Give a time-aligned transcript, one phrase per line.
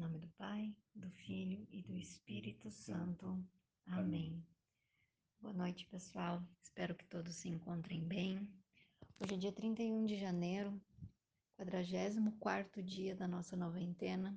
[0.00, 3.38] nome do Pai, do Filho e do Espírito Santo.
[3.84, 4.42] Amém.
[5.42, 6.42] Boa noite, pessoal.
[6.62, 8.50] Espero que todos se encontrem bem.
[9.20, 10.80] Hoje é dia 31 de janeiro,
[11.54, 14.34] 44 dia da nossa noventena.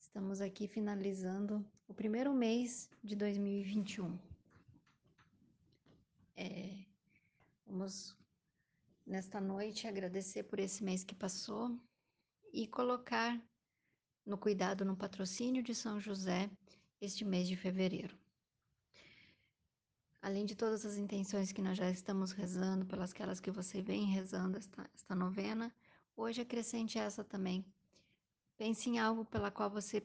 [0.00, 4.18] Estamos aqui finalizando o primeiro mês de 2021.
[6.34, 6.82] É,
[7.66, 8.16] vamos,
[9.04, 11.78] nesta noite, agradecer por esse mês que passou
[12.54, 13.38] e colocar
[14.24, 16.50] no cuidado no patrocínio de São José
[17.00, 18.16] este mês de fevereiro.
[20.20, 24.04] Além de todas as intenções que nós já estamos rezando, pelas aquelas que você vem
[24.04, 25.74] rezando esta, esta novena,
[26.16, 27.64] hoje acrescente essa também.
[28.56, 30.00] Pense em algo pela qual você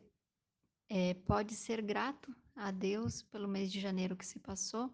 [0.90, 4.92] é, pode ser grato a Deus pelo mês de janeiro que se passou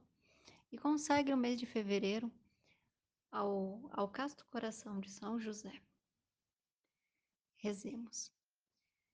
[0.70, 2.30] e consegre o mês de fevereiro
[3.32, 5.82] ao, ao casto coração de São José.
[7.56, 8.30] Rezemos.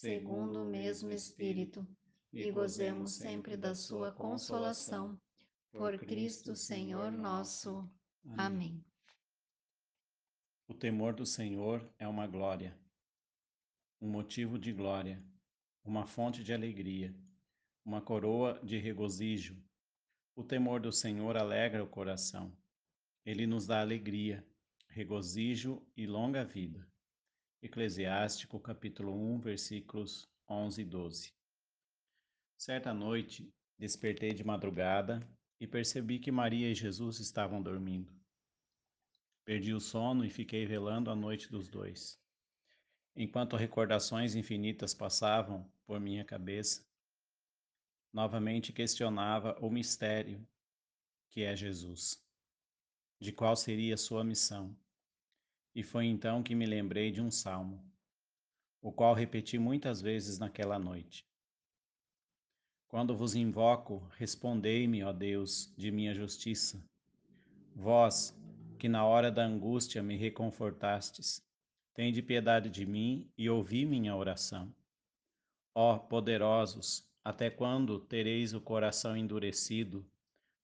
[0.00, 1.86] segundo o mesmo Espírito,
[2.30, 5.18] e gozemos sempre da Sua consolação.
[5.72, 7.90] Por Cristo Senhor nosso.
[8.36, 8.84] Amém.
[10.68, 12.78] O temor do Senhor é uma glória,
[13.98, 15.24] um motivo de glória,
[15.82, 17.14] uma fonte de alegria,
[17.82, 19.56] uma coroa de regozijo.
[20.34, 22.54] O temor do Senhor alegra o coração.
[23.24, 24.46] Ele nos dá alegria,
[24.88, 26.86] regozijo e longa vida.
[27.66, 31.32] Eclesiástico, capítulo 1, versículos 11 e 12.
[32.56, 38.14] Certa noite, despertei de madrugada e percebi que Maria e Jesus estavam dormindo.
[39.44, 42.16] Perdi o sono e fiquei velando a noite dos dois.
[43.16, 46.86] Enquanto recordações infinitas passavam por minha cabeça,
[48.12, 50.46] novamente questionava o mistério
[51.30, 52.24] que é Jesus.
[53.20, 54.72] De qual seria sua missão?
[55.76, 57.84] E foi então que me lembrei de um salmo,
[58.80, 61.22] o qual repeti muitas vezes naquela noite.
[62.88, 66.82] Quando vos invoco, respondei-me, ó Deus, de minha justiça.
[67.74, 68.34] Vós,
[68.78, 71.46] que na hora da angústia me reconfortastes,
[71.92, 74.74] tende piedade de mim e ouvi minha oração.
[75.74, 80.10] Ó poderosos, até quando tereis o coração endurecido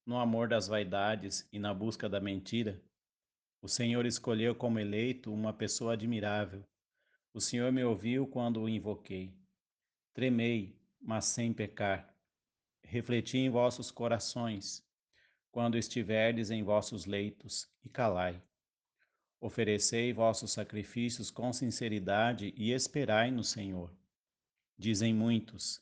[0.07, 2.81] no amor das vaidades e na busca da mentira?
[3.63, 6.65] O Senhor escolheu como eleito uma pessoa admirável.
[7.33, 9.33] O Senhor me ouviu quando o invoquei.
[10.13, 12.13] Tremei, mas sem pecar.
[12.83, 14.85] Refleti em vossos corações,
[15.49, 18.43] quando estiverdes em vossos leitos, e calai.
[19.39, 23.95] Oferecei vossos sacrifícios com sinceridade e esperai no Senhor.
[24.77, 25.81] Dizem muitos: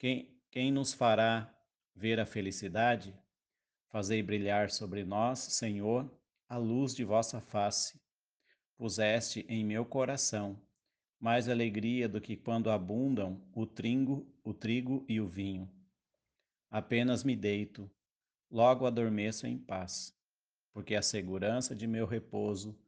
[0.00, 1.48] quem, quem nos fará
[1.94, 3.14] ver a felicidade?
[3.86, 6.10] Fazei brilhar sobre nós, Senhor,
[6.48, 8.00] a luz de vossa face.
[8.76, 10.60] Puseste em meu coração
[11.24, 15.72] mais alegria do que quando abundam o trigo, o trigo e o vinho.
[16.70, 17.90] Apenas me deito,
[18.50, 20.14] logo adormeço em paz,
[20.70, 22.78] porque a segurança de meu repouso,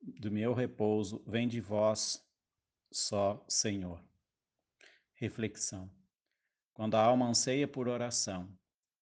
[0.00, 2.24] do meu repouso, vem de vós,
[2.92, 4.00] só Senhor.
[5.14, 5.90] Reflexão.
[6.72, 8.48] Quando a alma anseia por oração,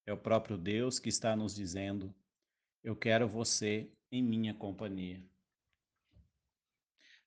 [0.06, 2.14] é o próprio Deus que está nos dizendo:
[2.82, 5.22] eu quero você em minha companhia.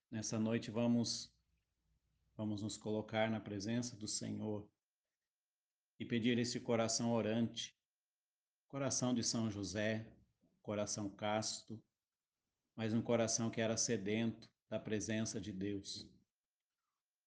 [0.09, 1.31] Nessa noite vamos
[2.35, 4.67] vamos nos colocar na presença do Senhor
[5.99, 7.77] e pedir esse coração orante,
[8.67, 10.11] coração de São José,
[10.63, 11.79] coração casto,
[12.75, 16.09] mas um coração que era sedento da presença de Deus.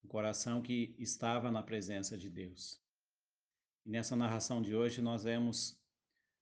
[0.03, 2.83] Um coração que estava na presença de Deus.
[3.85, 5.81] E nessa narração de hoje nós vemos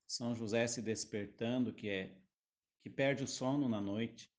[0.07, 2.17] são José se despertando, que é
[2.83, 4.31] que perde o sono na noite.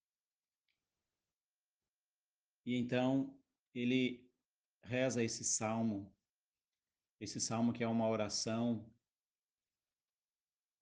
[2.65, 3.35] E então
[3.73, 4.29] ele
[4.83, 6.13] reza esse salmo,
[7.19, 8.85] esse salmo que é uma oração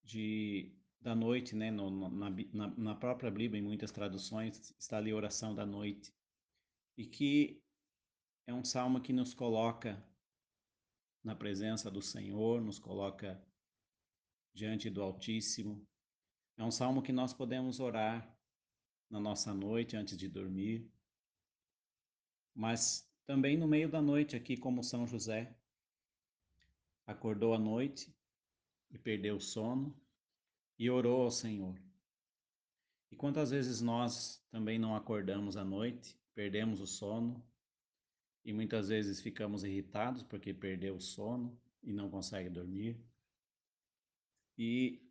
[0.03, 1.69] de da noite, né?
[1.69, 6.13] No, na, na, na própria Bíblia, em muitas traduções, está ali oração da noite.
[6.97, 7.61] E que
[8.47, 10.01] é um salmo que nos coloca
[11.21, 13.41] na presença do Senhor, nos coloca
[14.53, 15.85] diante do Altíssimo.
[16.57, 18.31] É um salmo que nós podemos orar
[19.09, 20.89] na nossa noite antes de dormir,
[22.53, 25.55] mas também no meio da noite aqui como São José,
[27.05, 28.15] acordou à noite
[28.91, 29.95] e perdeu o sono
[30.77, 31.79] e orou ao Senhor.
[33.11, 37.43] E quantas vezes nós também não acordamos à noite, perdemos o sono
[38.43, 42.99] e muitas vezes ficamos irritados porque perdeu o sono e não consegue dormir.
[44.57, 45.01] E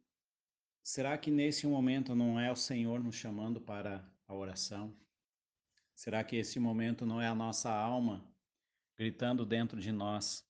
[0.82, 4.96] será que nesse momento não é o Senhor nos chamando para a oração?
[5.94, 8.24] Será que esse momento não é a nossa alma
[8.96, 10.46] gritando dentro de nós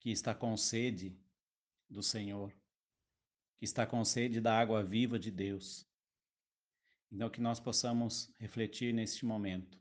[0.00, 1.16] que está com sede
[1.88, 2.52] do Senhor,
[3.58, 5.86] que está com sede da água viva de Deus?
[7.10, 9.78] Então, que nós possamos refletir neste momento.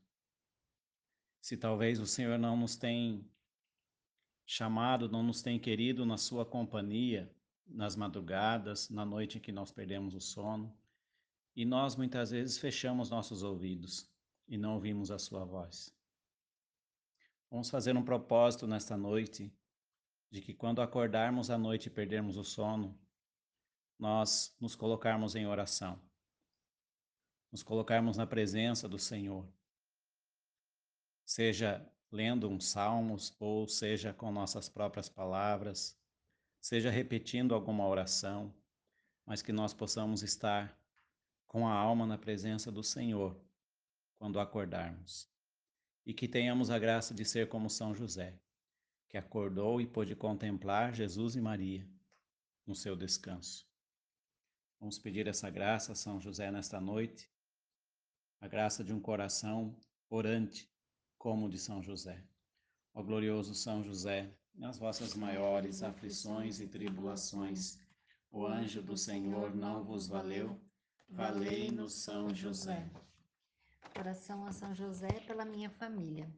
[1.42, 3.26] Se talvez o Senhor não nos tem
[4.46, 7.34] chamado, não nos tem querido na sua companhia,
[7.74, 10.76] nas madrugadas, na noite em que nós perdemos o sono,
[11.56, 14.10] e nós muitas vezes fechamos nossos ouvidos
[14.48, 15.94] e não ouvimos a sua voz.
[17.50, 19.54] Vamos fazer um propósito nesta noite
[20.30, 22.98] de que quando acordarmos à noite e perdermos o sono,
[24.00, 26.02] nós nos colocarmos em oração,
[27.52, 29.46] nos colocarmos na presença do Senhor,
[31.26, 36.01] seja lendo uns salmos ou seja com nossas próprias palavras,
[36.62, 38.54] seja repetindo alguma oração,
[39.26, 40.80] mas que nós possamos estar
[41.48, 43.36] com a alma na presença do Senhor
[44.18, 45.28] quando acordarmos.
[46.06, 48.40] E que tenhamos a graça de ser como São José,
[49.10, 51.88] que acordou e pôde contemplar Jesus e Maria
[52.66, 53.68] no seu descanso.
[54.80, 57.30] Vamos pedir essa graça a São José nesta noite,
[58.40, 59.76] a graça de um coração
[60.10, 60.70] orante,
[61.18, 62.24] como o de São José.
[62.94, 67.78] Ó glorioso São José, nas vossas maiores aflições e tribulações,
[68.32, 70.60] o anjo do Senhor não vos valeu,
[71.10, 72.90] valei-nos São José.
[73.98, 76.30] Oração a São José pela minha família.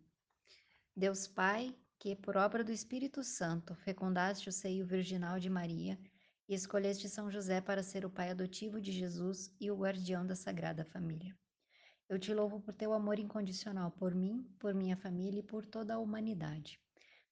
[0.96, 6.00] Deus Pai, que por obra do Espírito Santo fecundaste o seio virginal de Maria
[6.48, 10.36] e escolheste São José para ser o pai adotivo de Jesus e o guardião da
[10.36, 11.38] Sagrada Família.
[12.10, 15.96] Eu te louvo por teu amor incondicional por mim, por minha família e por toda
[15.96, 16.80] a humanidade.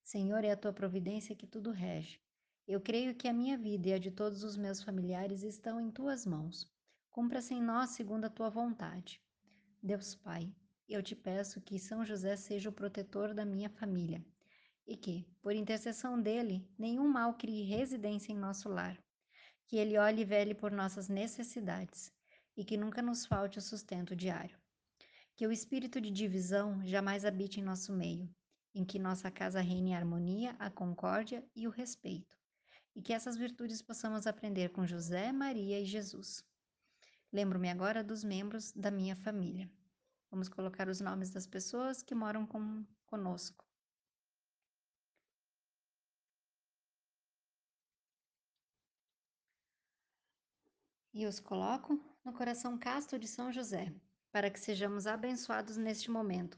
[0.03, 2.19] Senhor, é a tua providência que tudo rege.
[2.67, 5.91] Eu creio que a minha vida e a de todos os meus familiares estão em
[5.91, 6.69] tuas mãos.
[7.09, 9.21] Cumpra-se em nós segundo a tua vontade.
[9.81, 10.53] Deus Pai,
[10.87, 14.23] eu te peço que São José seja o protetor da minha família
[14.87, 19.01] e que, por intercessão dele, nenhum mal crie residência em nosso lar.
[19.67, 22.11] Que ele olhe e vele por nossas necessidades
[22.57, 24.57] e que nunca nos falte o sustento diário.
[25.35, 28.29] Que o espírito de divisão jamais habite em nosso meio,
[28.73, 32.37] em que nossa casa reine a harmonia, a concórdia e o respeito.
[32.95, 36.43] E que essas virtudes possamos aprender com José, Maria e Jesus.
[37.31, 39.69] Lembro-me agora dos membros da minha família.
[40.29, 43.65] Vamos colocar os nomes das pessoas que moram com, conosco.
[51.13, 53.93] E os coloco no coração casto de São José,
[54.31, 56.57] para que sejamos abençoados neste momento,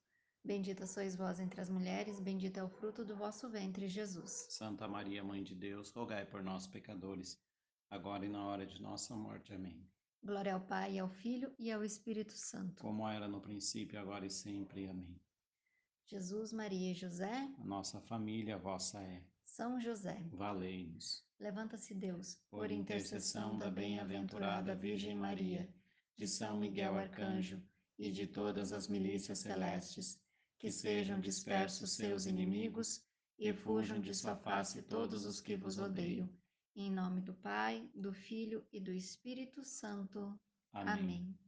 [0.43, 4.47] Bendita sois vós entre as mulheres, bendito é o fruto do vosso ventre, Jesus.
[4.49, 7.39] Santa Maria, Mãe de Deus, rogai por nós, pecadores,
[7.91, 9.53] agora e na hora de nossa morte.
[9.53, 9.87] Amém.
[10.23, 12.81] Glória ao Pai, ao Filho e ao Espírito Santo.
[12.81, 14.87] Como era no princípio, agora e sempre.
[14.87, 15.15] Amém.
[16.07, 17.47] Jesus, Maria e José.
[17.59, 19.23] A nossa família, vossa é.
[19.45, 20.23] São José.
[20.31, 21.23] Valei-nos.
[21.39, 25.71] Levanta-se Deus, por, por intercessão da bem-aventurada Virgem Maria,
[26.17, 27.61] de São Miguel Arcanjo
[27.97, 30.19] e de todas as milícias celestes
[30.61, 33.03] que sejam dispersos seus inimigos
[33.35, 36.29] e fujam de sua face todos os que vos odeiam.
[36.75, 40.39] Em nome do Pai, do Filho e do Espírito Santo.
[40.71, 40.93] Amém.
[40.93, 41.39] Amém.